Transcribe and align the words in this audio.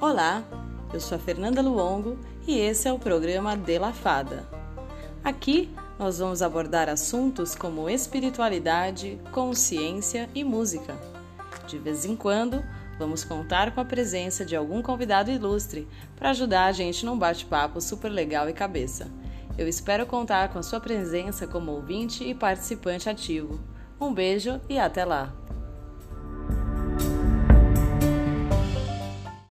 Olá, 0.00 0.44
eu 0.94 1.00
sou 1.00 1.16
a 1.16 1.18
Fernanda 1.18 1.60
Luongo 1.60 2.16
e 2.46 2.56
esse 2.56 2.86
é 2.86 2.92
o 2.92 3.00
programa 3.00 3.56
De 3.56 3.80
La 3.80 3.92
Fada. 3.92 4.48
Aqui 5.24 5.74
nós 5.98 6.20
vamos 6.20 6.40
abordar 6.40 6.88
assuntos 6.88 7.56
como 7.56 7.90
espiritualidade, 7.90 9.18
consciência 9.32 10.30
e 10.32 10.44
música. 10.44 10.96
De 11.66 11.78
vez 11.80 12.04
em 12.04 12.14
quando, 12.14 12.62
vamos 12.96 13.24
contar 13.24 13.74
com 13.74 13.80
a 13.80 13.84
presença 13.84 14.44
de 14.44 14.54
algum 14.54 14.80
convidado 14.82 15.32
ilustre 15.32 15.88
para 16.14 16.30
ajudar 16.30 16.66
a 16.66 16.72
gente 16.72 17.04
num 17.04 17.18
bate-papo 17.18 17.80
super 17.80 18.08
legal 18.08 18.48
e 18.48 18.52
cabeça. 18.52 19.10
Eu 19.58 19.66
espero 19.66 20.06
contar 20.06 20.50
com 20.50 20.60
a 20.60 20.62
sua 20.62 20.78
presença 20.78 21.44
como 21.44 21.72
ouvinte 21.72 22.22
e 22.22 22.32
participante 22.36 23.08
ativo. 23.10 23.58
Um 24.00 24.14
beijo 24.14 24.60
e 24.68 24.78
até 24.78 25.04
lá! 25.04 25.47